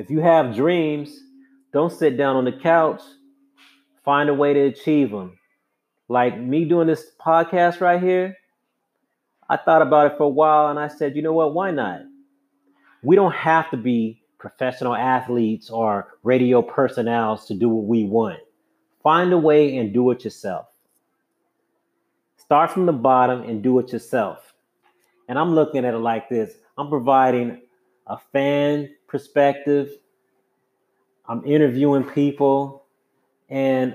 [0.00, 1.24] if you have dreams,
[1.74, 3.02] don't sit down on the couch.
[4.02, 5.38] Find a way to achieve them.
[6.08, 8.34] Like me doing this podcast right here,
[9.50, 11.52] I thought about it for a while and I said, you know what?
[11.52, 12.00] Why not?
[13.02, 18.40] We don't have to be professional athletes or radio personnels to do what we want.
[19.02, 20.66] Find a way and do it yourself.
[22.38, 24.54] Start from the bottom and do it yourself.
[25.28, 27.60] And I'm looking at it like this I'm providing
[28.06, 29.90] a fan perspective,
[31.28, 32.84] I'm interviewing people,
[33.48, 33.94] and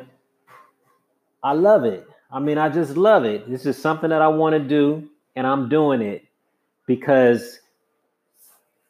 [1.43, 2.07] I love it.
[2.31, 3.49] I mean, I just love it.
[3.49, 6.25] This is something that I want to do, and I'm doing it
[6.85, 7.59] because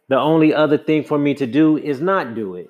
[0.08, 2.70] the only other thing for me to do is not do it.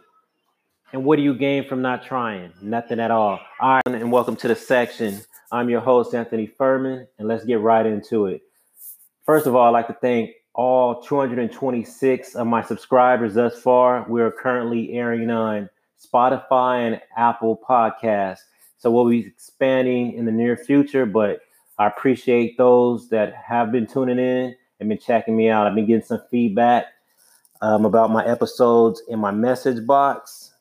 [0.94, 2.54] And what do you gain from not trying?
[2.62, 3.40] Nothing at all.
[3.60, 5.22] All right, and welcome to the section.
[5.52, 8.42] I'm your host, Anthony Furman, and let's get right into it.
[9.26, 14.06] First of all, I'd like to thank all 226 of my subscribers thus far.
[14.08, 15.70] We're currently airing on
[16.00, 18.40] Spotify and Apple Podcasts.
[18.78, 21.42] So we'll be expanding in the near future, but
[21.78, 25.68] I appreciate those that have been tuning in and been checking me out.
[25.68, 26.86] I've been getting some feedback
[27.62, 30.54] um, about my episodes in my message box,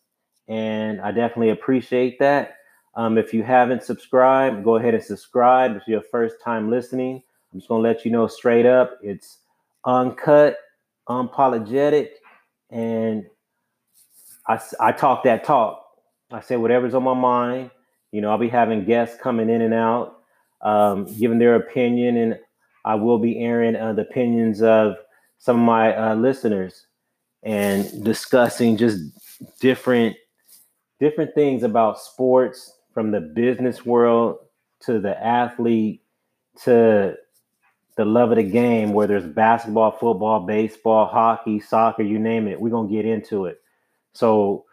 [0.48, 2.56] and I definitely appreciate that.
[2.96, 5.76] Um, if you haven't subscribed, go ahead and subscribe.
[5.76, 9.38] If you're first time listening, I'm just gonna let you know straight up, it's
[9.84, 10.56] uncut,
[11.08, 12.08] unapologetic,
[12.70, 13.24] and
[14.46, 15.84] I, I talk that talk.
[16.32, 17.70] I say whatever's on my mind.
[18.12, 20.16] You know, I'll be having guests coming in and out,
[20.62, 22.38] um, giving their opinion, and
[22.84, 24.96] I will be airing uh, the opinions of
[25.38, 26.86] some of my uh, listeners
[27.42, 28.98] and discussing just
[29.60, 30.16] different
[31.00, 34.38] different things about sports from the business world
[34.80, 36.02] to the athlete
[36.62, 37.14] to
[37.96, 42.60] the love of the game, whether it's basketball, football, baseball, hockey, soccer, you name it.
[42.60, 43.60] We're gonna get into it.
[44.12, 44.64] So,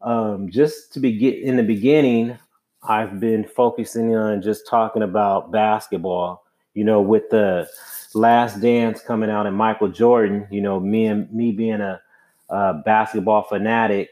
[0.00, 2.38] um, just to begin in the beginning,
[2.82, 6.44] I've been focusing on just talking about basketball.
[6.74, 7.68] You know, with the
[8.14, 10.46] Last Dance coming out and Michael Jordan.
[10.50, 12.00] You know, me and me being a,
[12.48, 14.10] a basketball fanatic,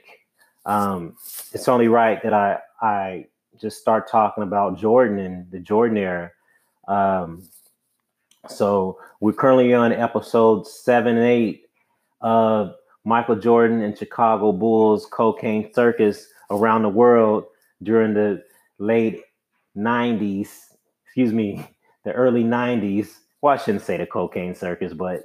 [0.67, 1.17] um,
[1.53, 3.27] it's only right that I I
[3.61, 6.31] just start talking about Jordan and the Jordan era.
[6.87, 7.49] Um,
[8.49, 11.65] so we're currently on episode seven and eight
[12.21, 17.45] of Michael Jordan and Chicago Bulls cocaine circus around the world
[17.83, 18.43] during the
[18.79, 19.23] late
[19.77, 20.49] 90s,
[21.05, 21.67] excuse me,
[22.05, 23.09] the early 90s.
[23.41, 25.23] Well, I shouldn't say the cocaine circus, but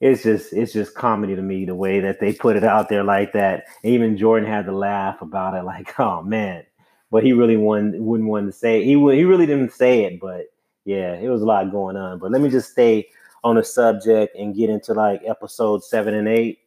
[0.00, 3.04] it's just it's just comedy to me the way that they put it out there
[3.04, 3.64] like that.
[3.84, 6.64] Even Jordan had to laugh about it, like, oh man.
[7.10, 8.84] But he really wouldn't wouldn't want to say it.
[8.84, 10.46] he he really didn't say it, but
[10.84, 12.18] yeah, it was a lot going on.
[12.18, 13.08] But let me just stay
[13.44, 16.58] on the subject and get into like episode seven and eight.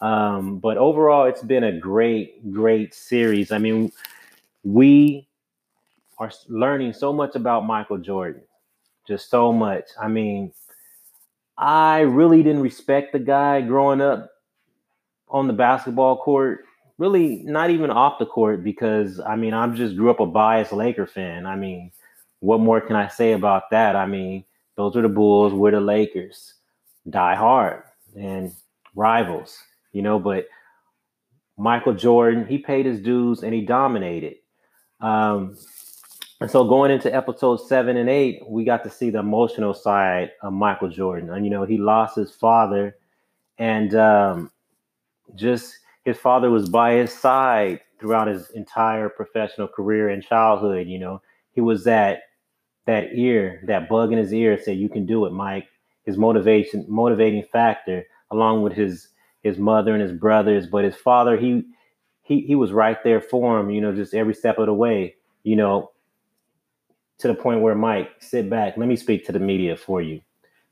[0.00, 3.52] Um, but overall, it's been a great, great series.
[3.52, 3.92] I mean,
[4.64, 5.28] we
[6.18, 8.42] are learning so much about Michael Jordan,
[9.06, 9.84] just so much.
[10.00, 10.52] I mean,
[11.56, 14.30] I really didn't respect the guy growing up
[15.28, 16.64] on the basketball court.
[16.98, 20.72] Really, not even off the court because I mean, I'm just grew up a biased
[20.72, 21.46] Laker fan.
[21.46, 21.92] I mean,
[22.42, 23.94] what more can I say about that?
[23.94, 24.44] I mean,
[24.76, 26.54] those are the Bulls, we're the Lakers.
[27.08, 27.84] Die hard
[28.16, 28.52] and
[28.96, 29.56] rivals,
[29.92, 30.46] you know, but
[31.56, 34.36] Michael Jordan, he paid his dues and he dominated.
[35.00, 35.56] Um,
[36.40, 40.32] and so going into episode seven and eight, we got to see the emotional side
[40.42, 41.30] of Michael Jordan.
[41.30, 42.96] And, you know, he lost his father
[43.58, 44.50] and um,
[45.36, 50.88] just his father was by his side throughout his entire professional career and childhood.
[50.88, 52.22] You know, he was that
[52.86, 55.68] that ear, that bug in his ear, say, "You can do it, Mike."
[56.04, 59.08] His motivation, motivating factor, along with his
[59.42, 61.64] his mother and his brothers, but his father, he
[62.22, 63.70] he he was right there for him.
[63.70, 65.14] You know, just every step of the way.
[65.44, 65.90] You know,
[67.18, 70.20] to the point where Mike, sit back, let me speak to the media for you.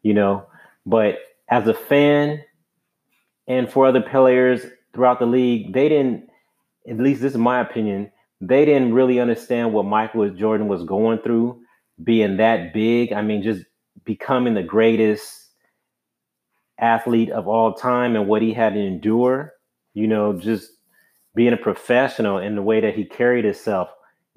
[0.03, 0.47] You know,
[0.87, 2.42] but as a fan,
[3.47, 6.28] and for other players throughout the league, they didn't.
[6.89, 8.10] At least this is my opinion.
[8.41, 11.60] They didn't really understand what Michael Jordan was going through
[12.02, 13.12] being that big.
[13.12, 13.64] I mean, just
[14.04, 15.48] becoming the greatest
[16.78, 19.52] athlete of all time and what he had to endure,
[19.94, 20.72] you know, just
[21.34, 23.88] being a professional in the way that he carried himself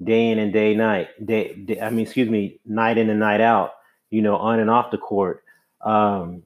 [0.02, 3.40] day in and day night, day, day I mean, excuse me, night in and night
[3.40, 3.72] out,
[4.10, 5.42] you know, on and off the court.
[5.84, 6.42] Um,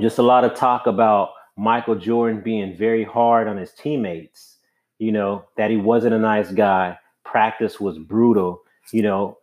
[0.00, 4.58] just a lot of talk about Michael Jordan being very hard on his teammates,
[4.98, 6.96] you know, that he wasn't a nice guy.
[7.24, 8.62] Practice was brutal,
[8.92, 9.37] you know,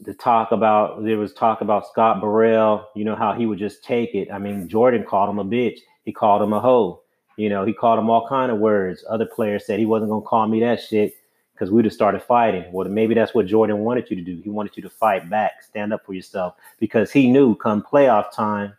[0.00, 3.84] the talk about there was talk about Scott Burrell, you know how he would just
[3.84, 4.30] take it.
[4.32, 5.78] I mean, Jordan called him a bitch.
[6.04, 7.02] He called him a hoe.
[7.36, 9.04] You know, he called him all kind of words.
[9.08, 11.16] Other players said he wasn't gonna call me that shit
[11.52, 12.64] because we'd have started fighting.
[12.72, 14.40] Well, maybe that's what Jordan wanted you to do.
[14.42, 18.30] He wanted you to fight back, stand up for yourself, because he knew come playoff
[18.32, 18.74] time,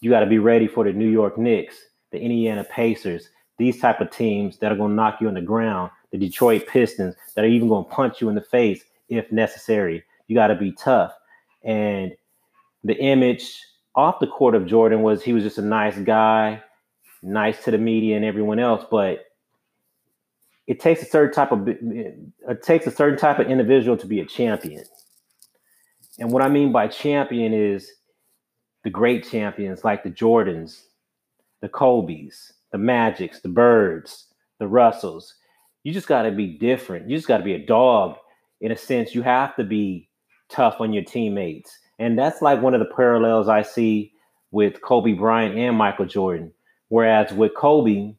[0.00, 1.76] you got to be ready for the New York Knicks,
[2.10, 5.90] the Indiana Pacers, these type of teams that are to knock you on the ground,
[6.10, 8.84] the Detroit Pistons that are even to punch you in the face
[9.18, 10.04] if necessary.
[10.28, 11.12] You got to be tough.
[11.62, 12.12] And
[12.84, 13.58] the image
[13.94, 16.62] off the court of Jordan was he was just a nice guy,
[17.22, 19.26] nice to the media and everyone else, but
[20.66, 24.20] it takes a certain type of it takes a certain type of individual to be
[24.20, 24.84] a champion.
[26.18, 27.90] And what I mean by champion is
[28.84, 30.82] the great champions like the Jordans,
[31.60, 34.26] the Kobe's, the Magics, the Birds,
[34.58, 35.34] the Russells.
[35.84, 37.08] You just got to be different.
[37.08, 38.16] You just got to be a dog
[38.62, 39.14] in a sense.
[39.14, 40.08] You have to be
[40.48, 41.78] tough on your teammates.
[41.98, 44.12] And that's like one of the parallels I see
[44.50, 46.52] with Kobe Bryant and Michael Jordan.
[46.88, 48.14] Whereas with Kobe,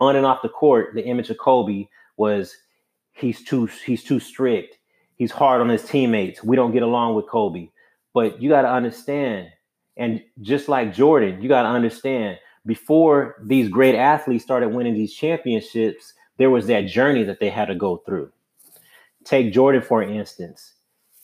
[0.00, 1.86] on and off the court, the image of Kobe
[2.16, 2.56] was
[3.12, 4.78] he's too he's too strict.
[5.16, 6.42] He's hard on his teammates.
[6.42, 7.68] We don't get along with Kobe.
[8.12, 9.48] But you got to understand,
[9.96, 15.14] and just like Jordan, you got to understand before these great athletes started winning these
[15.14, 18.32] championships, there was that journey that they had to go through.
[19.24, 20.74] Take Jordan, for instance.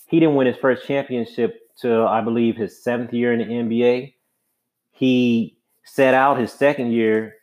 [0.07, 4.15] He didn't win his first championship till I believe his seventh year in the NBA.
[4.91, 7.35] He set out his second year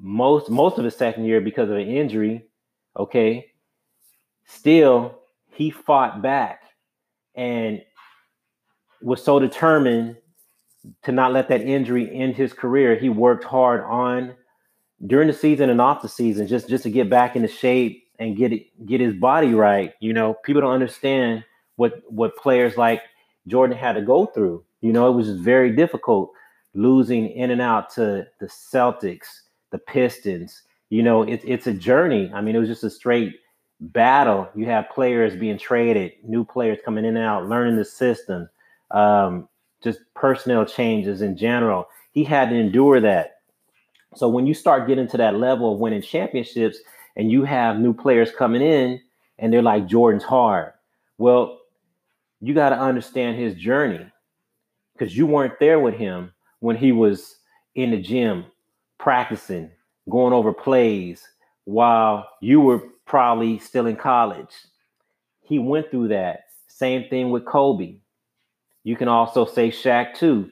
[0.00, 2.44] most most of his second year because of an injury.
[2.96, 3.52] Okay,
[4.46, 5.18] still
[5.52, 6.62] he fought back
[7.34, 7.82] and
[9.02, 10.16] was so determined
[11.02, 12.96] to not let that injury end his career.
[12.96, 14.34] He worked hard on
[15.06, 18.36] during the season and off the season just just to get back into shape and
[18.36, 19.94] get it, get his body right.
[20.00, 21.44] You know, people don't understand
[21.76, 23.02] what what players like
[23.46, 24.64] Jordan had to go through.
[24.80, 26.32] You know, it was just very difficult
[26.74, 29.26] losing in and out to the Celtics,
[29.70, 30.62] the Pistons.
[30.90, 32.30] You know, it's it's a journey.
[32.34, 33.34] I mean, it was just a straight
[33.80, 34.48] battle.
[34.54, 38.48] You have players being traded, new players coming in and out, learning the system,
[38.90, 39.48] um,
[39.82, 41.88] just personnel changes in general.
[42.12, 43.36] He had to endure that.
[44.14, 46.78] So when you start getting to that level of winning championships,
[47.18, 49.00] and you have new players coming in,
[49.38, 50.72] and they're like Jordan's hard.
[51.18, 51.58] Well,
[52.40, 54.06] you got to understand his journey
[54.92, 57.36] because you weren't there with him when he was
[57.74, 58.46] in the gym
[58.98, 59.70] practicing,
[60.08, 61.26] going over plays
[61.64, 64.54] while you were probably still in college.
[65.42, 66.44] He went through that.
[66.68, 67.96] Same thing with Kobe.
[68.84, 70.50] You can also say Shaq too.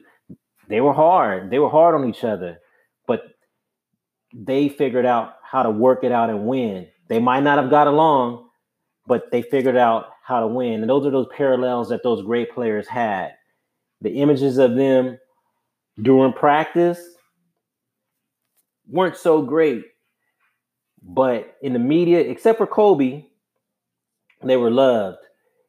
[0.67, 1.49] They were hard.
[1.49, 2.59] They were hard on each other,
[3.05, 3.23] but
[4.33, 6.87] they figured out how to work it out and win.
[7.07, 8.49] They might not have got along,
[9.05, 10.81] but they figured out how to win.
[10.81, 13.31] And those are those parallels that those great players had.
[14.01, 15.17] The images of them
[16.01, 17.01] during practice
[18.89, 19.83] weren't so great.
[21.01, 23.25] But in the media, except for Kobe,
[24.43, 25.19] they were loved.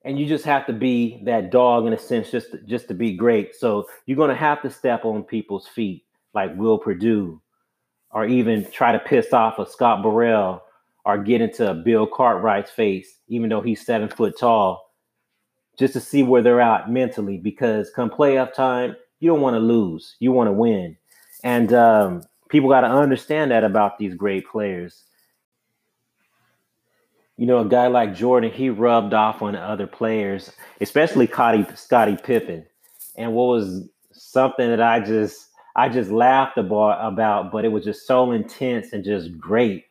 [0.04, 2.94] And you just have to be that dog in a sense, just to, just to
[2.94, 3.54] be great.
[3.54, 6.04] So you're going to have to step on people's feet,
[6.34, 7.40] like Will Perdue,
[8.10, 10.62] or even try to piss off a Scott Burrell,
[11.04, 14.90] or get into Bill Cartwright's face, even though he's seven foot tall,
[15.78, 17.38] just to see where they're at mentally.
[17.38, 20.16] Because come playoff time, you don't want to lose.
[20.20, 20.96] You want to win.
[21.44, 25.04] And um, people got to understand that about these great players.
[27.36, 32.16] You know, a guy like Jordan, he rubbed off on other players, especially Scotty, Scottie
[32.16, 32.66] Pippen.
[33.16, 35.47] And what was something that I just
[35.78, 39.84] I just laughed about, about, but it was just so intense and just great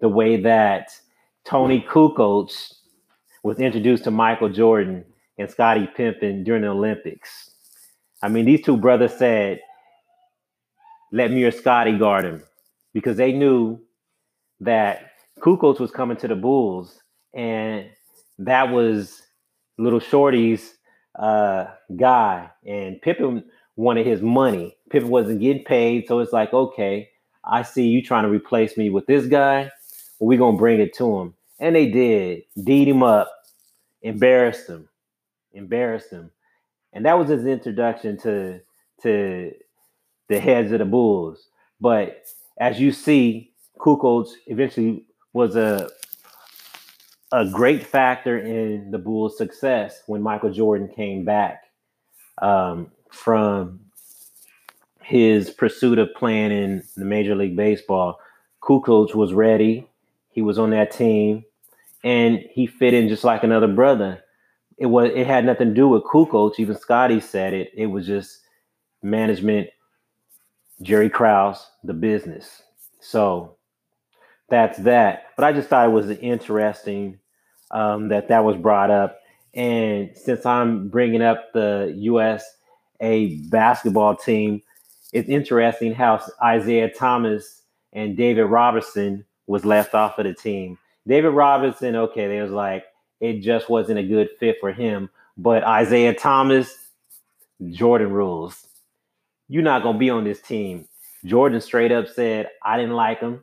[0.00, 0.98] the way that
[1.44, 2.50] Toni Kukoc
[3.42, 5.04] was introduced to Michael Jordan
[5.36, 7.50] and Scottie Pippen during the Olympics.
[8.22, 9.60] I mean, these two brothers said,
[11.12, 12.42] let me or Scottie guard him
[12.94, 13.78] because they knew
[14.60, 15.10] that
[15.40, 17.02] Kukoc was coming to the Bulls
[17.34, 17.84] and
[18.38, 19.20] that was
[19.76, 20.78] little Shorty's
[21.18, 22.48] uh, guy.
[22.66, 23.44] And Pippen
[23.76, 24.76] wanted his money.
[24.90, 26.06] Pippen wasn't getting paid.
[26.08, 27.10] So it's like, okay,
[27.44, 29.70] I see you trying to replace me with this guy.
[30.18, 31.34] Well, we're to bring it to him.
[31.60, 32.44] And they did.
[32.62, 33.30] Deed him up,
[34.02, 34.88] embarrassed him,
[35.52, 36.30] embarrassed him
[36.94, 38.60] and that was his introduction to
[39.02, 39.52] to
[40.28, 41.48] the heads of the Bulls.
[41.80, 42.24] But
[42.58, 45.90] as you see, Kukoc eventually was a
[47.32, 51.64] a great factor in the Bulls' success when Michael Jordan came back
[52.40, 53.80] um, from
[55.00, 58.18] his pursuit of playing in the Major League Baseball.
[58.62, 59.88] Kukoc was ready.
[60.30, 61.44] He was on that team,
[62.02, 64.24] and he fit in just like another brother
[64.78, 66.58] it was it had nothing to do with Kukoc.
[66.58, 67.70] Even Scottie said it.
[67.74, 68.40] It was just
[69.02, 69.68] management
[70.82, 72.62] Jerry Krause, the business.
[73.00, 73.56] So
[74.48, 75.26] that's that.
[75.36, 77.18] But I just thought it was interesting
[77.70, 79.18] um, that that was brought up.
[79.54, 81.94] And since I'm bringing up the
[83.04, 84.62] USA basketball team,
[85.12, 90.78] it's interesting how Isiah Thomas and David Robinson was left off of the team.
[91.06, 92.84] David Robinson, okay, they was like
[93.20, 95.08] it just wasn't a good fit for him.
[95.36, 96.76] But Isiah Thomas,
[97.70, 98.66] Jordan rules.
[99.48, 100.88] You're not gonna be on this team.
[101.24, 103.42] Jordan straight up said, I didn't like him.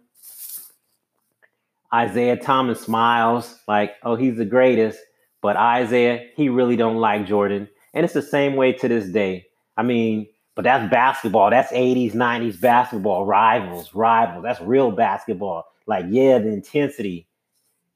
[1.94, 5.00] Isiah Thomas smiles like, oh, he's the greatest.
[5.42, 7.68] But Isiah, he really don't like Jordan.
[7.94, 9.48] And it's the same way to this day.
[9.78, 11.50] I mean, but that's basketball.
[11.50, 13.26] That's 80s, 90s basketball.
[13.26, 14.44] Rivals, rivals.
[14.44, 15.66] That's real basketball.
[15.88, 17.28] Like, yeah, the intensity.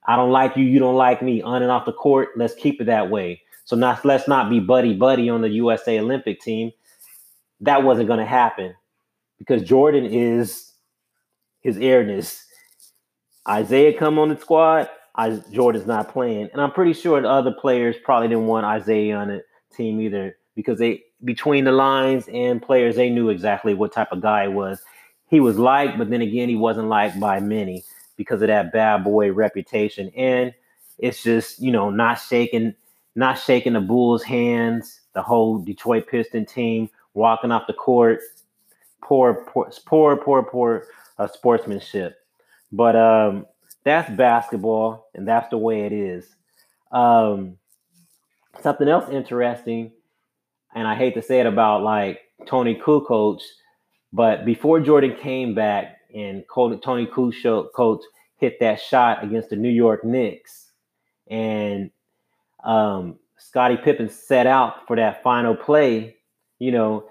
[0.08, 1.41] I don't like you, you don't like me.
[1.41, 3.41] On and off the court, let's keep it that way.
[3.65, 6.72] So not let's not be buddy buddy on the USA Olympic team.
[7.62, 8.75] That wasn't going to happen
[9.39, 10.74] because Jordan is
[11.62, 12.46] his airness.
[13.50, 14.89] Isiah come on the squad.
[15.15, 19.15] I, Jordan's not playing, and I'm pretty sure the other players probably didn't want Isiah
[19.15, 23.91] on the team either because they between the lines and players they knew exactly what
[23.91, 24.81] type of guy he was.
[25.29, 27.84] He was liked, but then again, he wasn't liked by many
[28.15, 30.12] because of that bad boy reputation.
[30.15, 30.53] And
[31.00, 32.75] it's just you know not shaking,
[33.15, 35.01] not shaking the Bulls' hands.
[35.13, 38.19] The whole Detroit Piston team walking off the court,
[39.01, 42.17] poor, poor, poor, poor, poor uh, sportsmanship.
[42.72, 43.45] But um,
[43.84, 46.27] that's basketball, and that's the way it is.
[46.91, 47.57] Um,
[48.62, 49.91] something else interesting,
[50.75, 53.39] and I hate to say it about like Toni Kukoc,
[54.13, 58.00] but before Jordan came back and Toni Kukoc
[58.38, 60.72] hit that shot against the New York Knicks,
[61.27, 61.89] and
[62.63, 66.17] um, Scottie Pippen set out for that final play.
[66.60, 67.05] You know,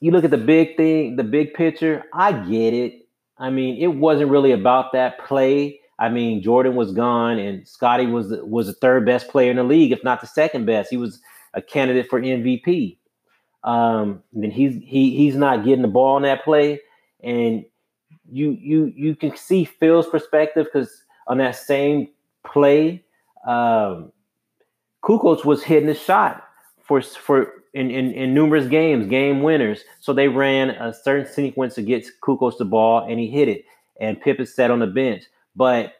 [0.00, 2.04] you look at the big thing, the big picture.
[2.12, 3.08] I get it.
[3.38, 5.80] I mean, it wasn't really about that play.
[5.98, 9.64] I mean, Jordan was gone, and Scottie was was the third best player in the
[9.64, 10.90] league, if not the second best.
[10.90, 11.20] He was
[11.54, 12.98] a candidate for MVP.
[13.62, 16.80] Um, then he's he he's not getting the ball on that play,
[17.22, 17.64] and
[18.30, 22.08] you you you can see Phil's perspective because on that same
[22.46, 23.02] play,
[23.46, 24.12] um,
[25.02, 26.44] Kukoc was hitting the shot
[26.82, 29.84] for for in, in, in numerous games, game winners.
[30.00, 33.64] So they ran a certain sequence to get Kukoc the ball, and he hit it.
[34.00, 35.24] And Pippen sat on the bench.
[35.56, 35.92] But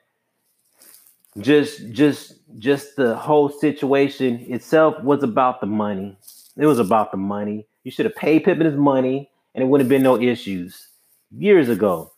[1.38, 6.16] just just just the whole situation itself was about the money.
[6.56, 7.66] It was about the money.
[7.82, 10.88] You should have paid Pippen his money, and it wouldn't have been no issues
[11.36, 12.12] years ago.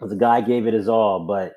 [0.00, 1.56] The guy gave it his all, but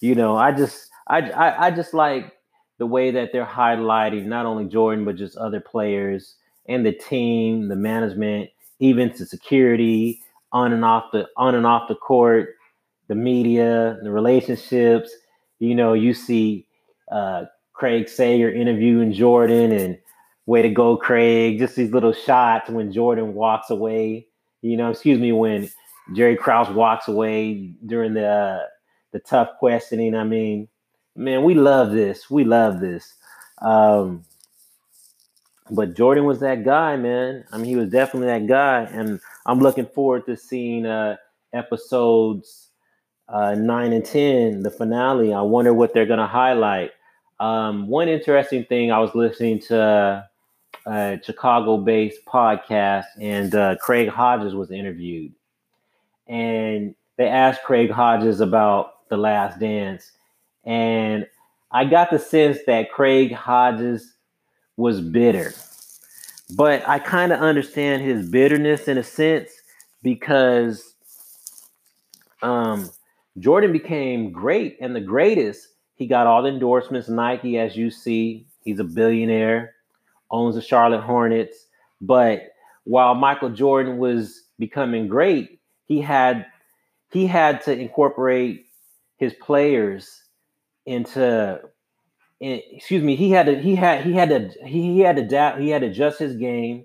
[0.00, 2.34] you know, I just I, I, I just like
[2.78, 6.36] the way that they're highlighting not only Jordan but just other players
[6.68, 10.22] and the team, the management, even to security,
[10.52, 12.54] on and off the on and off the court,
[13.08, 15.10] the media, the relationships.
[15.60, 16.66] You know, you see
[17.12, 19.98] uh, Craig Sager interviewing Jordan and
[20.46, 21.58] way to go, Craig.
[21.58, 24.26] Just these little shots when Jordan walks away.
[24.62, 25.70] You know, excuse me, when
[26.14, 28.62] Jerry Krause walks away during the uh,
[29.12, 30.14] the tough questioning.
[30.14, 30.68] I mean,
[31.14, 32.30] man, we love this.
[32.30, 33.14] We love this.
[33.62, 34.24] Um,
[35.70, 37.44] but Jordan was that guy, man.
[37.52, 41.16] I mean, he was definitely that guy, and I'm looking forward to seeing uh,
[41.52, 42.69] episodes
[43.30, 45.32] uh, nine and ten, the finale.
[45.32, 46.90] I wonder what they're gonna highlight.
[47.38, 50.28] Um, one interesting thing, I was listening to
[50.86, 55.32] a Chicago-based podcast, and uh, Craig Hodges was interviewed,
[56.26, 60.12] and they asked Craig Hodges about the Last Dance,
[60.64, 61.26] and
[61.70, 64.14] I got the sense that Craig Hodges
[64.76, 65.52] was bitter.
[66.56, 69.50] But I kind of understand his bitterness in a sense
[70.02, 70.94] because
[72.42, 72.90] um,
[73.38, 75.68] Jordan became great and the greatest.
[75.94, 78.46] He got all the endorsements, Nike, as you see.
[78.64, 79.74] He's a billionaire,
[80.30, 81.66] owns the Charlotte Hornets.
[82.00, 82.52] But
[82.84, 86.46] while Michael Jordan was becoming great, he had
[87.12, 88.66] he had to incorporate
[89.16, 90.22] his players
[90.86, 91.60] into
[92.40, 95.68] excuse me, he had to he had he had to he had to adapt he
[95.68, 96.84] had to adjust his game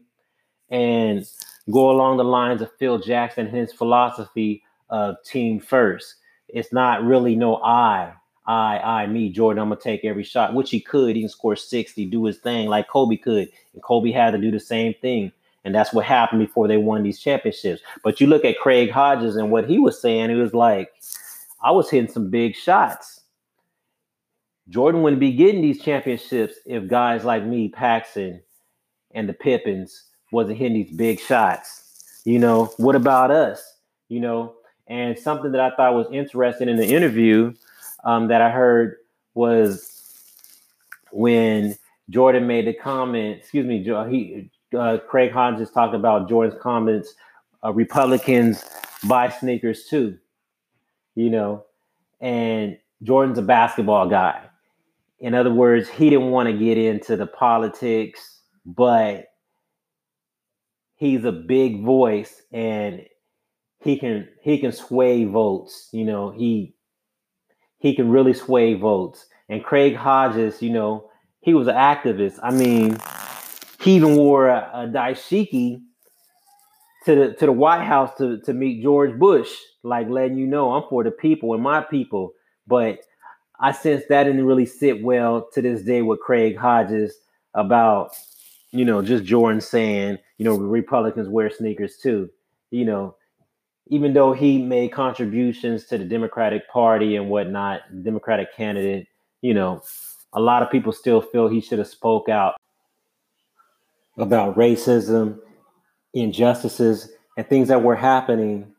[0.70, 1.26] and
[1.72, 6.16] go along the lines of Phil Jackson and his philosophy of team first.
[6.56, 8.14] It's not really no I,
[8.48, 9.62] I, I, me, Jordan.
[9.62, 11.16] I'm gonna take every shot, which he could.
[11.16, 14.50] He can score 60, do his thing like Kobe could, and Kobe had to do
[14.50, 15.32] the same thing.
[15.64, 17.84] And that's what happened before they won these championships.
[18.04, 20.92] But you look at Craig Hodges and what he was saying, he was like,
[21.62, 23.22] I was hitting some big shots
[24.70, 28.42] Jordan wouldn't be getting these championships if guys like me, Paxson,
[29.12, 32.22] and the Pippens wasn't hitting these big shots.
[32.26, 33.64] You know, what about us?
[34.10, 34.56] You know,
[34.88, 37.54] and something that I thought was interesting in the interview
[38.04, 38.98] um, that I heard
[39.34, 39.92] was
[41.12, 41.76] when
[42.10, 43.40] Jordan made the comment.
[43.40, 47.14] Excuse me, he uh, Craig Hodges talked about Jordan's comments.
[47.64, 48.64] Uh, Republicans
[49.08, 50.18] buy sneakers too,
[51.16, 51.66] you know,
[52.22, 54.42] and Jordan's a basketball guy.
[55.20, 59.28] In other words, he didn't want to get into the politics, but
[60.96, 63.06] he's a big voice and
[63.86, 65.90] he can he can sway votes.
[65.94, 66.74] You know, he
[67.78, 69.28] he can really sway votes.
[69.48, 72.40] And Craig Hodges, you know, he was an activist.
[72.42, 72.98] I mean,
[73.80, 75.84] he even wore a, a dashiki
[77.06, 79.52] to the to the White House to, to meet George Bush,
[79.84, 82.34] like letting you know I'm for the people and my people.
[82.66, 83.02] But
[83.60, 87.16] I sense that didn't really sit well to this day with Craig Hodges
[87.54, 88.16] about,
[88.72, 92.32] you know, just Jordan saying, you know, Republicans wear sneakers too.
[92.72, 93.16] You know,
[93.88, 99.08] even though he made contributions to the Democratic Party and whatnot, Democratic candidate,
[99.42, 99.82] you know,
[100.34, 102.56] a lot of people still feel he should have spoke out
[104.18, 105.40] about racism,
[106.14, 108.74] injustices, and things that were happening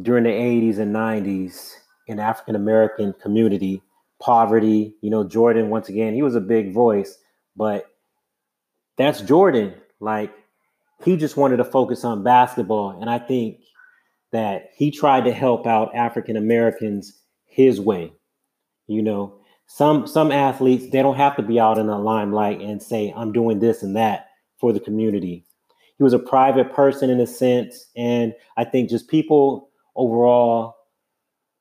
[0.00, 1.74] during the 80s and 90s
[2.06, 3.82] in African American community,
[4.20, 4.94] poverty.
[5.02, 7.18] You know, Jordan, once again, he was a big voice,
[7.54, 7.86] but
[8.96, 9.74] that's Jordan.
[10.00, 10.32] Like,
[11.04, 13.00] he just wanted to focus on basketball.
[13.00, 13.58] And I think
[14.32, 18.12] that he tried to help out African Americans his way.
[18.86, 22.82] You know, some some athletes they don't have to be out in the limelight and
[22.82, 25.44] say I'm doing this and that for the community.
[25.96, 30.76] He was a private person in a sense, and I think just people overall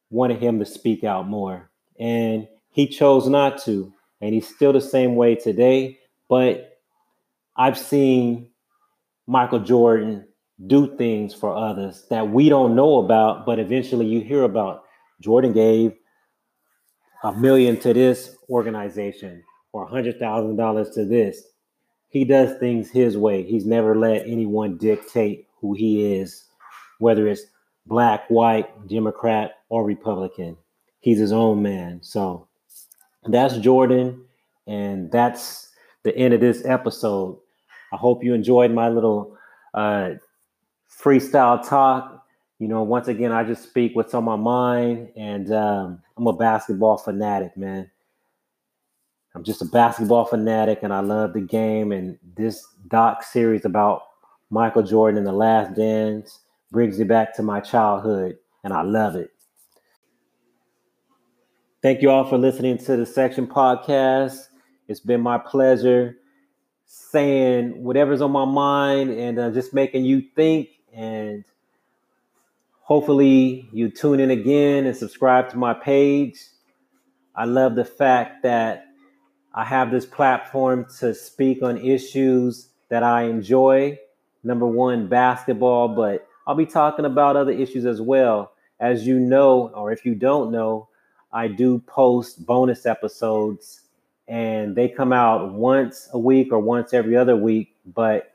[0.09, 1.69] wanted him to speak out more,
[2.00, 5.97] and he chose not to, and he's still the same way today.
[6.29, 6.79] But
[7.55, 8.50] I've seen
[9.25, 10.26] Michael Jordan
[10.65, 14.83] do things for others that we don't know about, but eventually you hear about.
[15.21, 15.93] Jordan gave
[17.23, 21.43] a million to this organization or a hundred thousand dollars to this.
[22.09, 23.43] He does things his way.
[23.43, 26.46] He's never let anyone dictate who he is,
[27.00, 27.43] whether it's
[27.85, 30.57] black, white, Democrat, or Republican.
[31.01, 32.00] He's his own man.
[32.01, 32.48] So
[33.25, 34.25] that's Jordan,
[34.65, 35.70] and that's
[36.03, 37.37] the end of this episode.
[37.91, 39.37] I hope you enjoyed my little
[39.74, 40.11] uh,
[41.01, 42.25] freestyle talk.
[42.60, 46.33] You know, once again, I just speak what's on my mind, and um, I'm a
[46.33, 47.90] basketball fanatic, man.
[49.36, 51.92] I'm just a basketball fanatic, and I love the game.
[51.92, 54.01] And this doc series about
[54.50, 56.40] Michael Jordan and the Last Dance
[56.72, 59.29] brings me back to my childhood, and I love it.
[61.83, 64.48] Thank you all for listening to the Section Podcast.
[64.88, 66.18] It's been my pleasure
[66.86, 71.44] saying whatever's on my mind and uh, just making you think and
[72.81, 76.40] hopefully you tune in again and subscribe to my page.
[77.36, 78.88] I love the fact that
[79.53, 84.00] I have this platform to speak on issues that I enjoy.
[84.44, 88.53] Number one, basketball, but I'll be talking about other issues as well.
[88.79, 90.90] As you know, or if you don't know,
[91.31, 93.81] I do post bonus episodes
[94.27, 97.75] and they come out once a week or once every other week.
[97.86, 98.31] But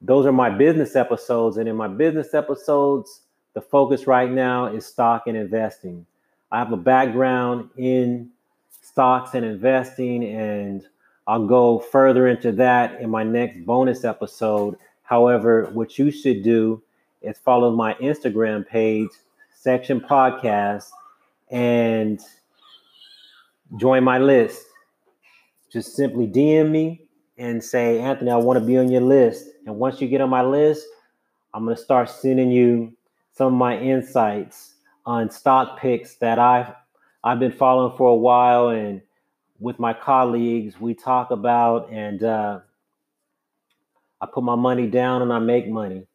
[0.00, 1.56] those are my business episodes.
[1.56, 3.22] And in my business episodes,
[3.54, 6.06] the focus right now is stock and investing.
[6.50, 8.30] I have a background in
[8.82, 10.86] stocks and investing, and
[11.26, 14.76] I'll go further into that in my next bonus episode.
[15.02, 16.82] However, what you should do
[17.20, 19.10] is follow my Instagram page,
[19.54, 20.90] Section Podcast,
[21.50, 22.20] and
[23.76, 24.64] join my list.
[25.70, 27.07] Just simply DM me
[27.38, 29.46] and say, Anthony, I want to be on your list.
[29.66, 30.86] And once you get on my list,
[31.54, 32.92] I'm going to start sending you
[33.32, 34.74] some of my insights
[35.06, 36.74] on stock picks that I've
[37.24, 39.02] I've been following for a while, and
[39.58, 42.60] with my colleagues, we talk about and uh,
[44.20, 46.06] I put my money down and I make money.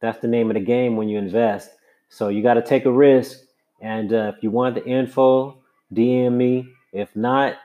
[0.00, 1.70] That's the name of the game when you invest.
[2.08, 3.40] So you got to take a risk,
[3.80, 5.58] and uh, if you want the info,
[5.92, 6.68] DM me.
[6.92, 7.56] If not,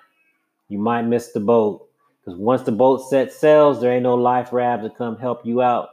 [0.69, 1.88] you might miss the boat.
[2.29, 5.63] Because once the boat set sails, there ain't no life raft to come help you
[5.63, 5.89] out.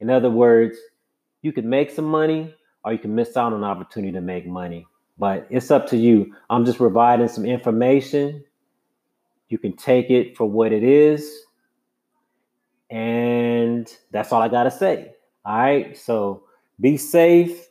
[0.00, 0.78] In other words,
[1.42, 2.54] you can make some money
[2.86, 4.86] or you can miss out on an opportunity to make money.
[5.18, 6.34] But it's up to you.
[6.48, 8.42] I'm just providing some information.
[9.50, 11.30] You can take it for what it is.
[12.88, 15.12] And that's all I got to say.
[15.44, 15.98] All right.
[15.98, 16.44] So
[16.80, 17.68] be safe.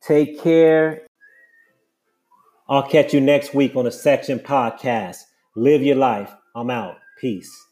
[0.00, 1.06] Take care.
[2.68, 5.18] I'll catch you next week on the Section Podcast.
[5.54, 6.34] Live your life.
[6.54, 6.98] I'm out.
[7.18, 7.69] Peace.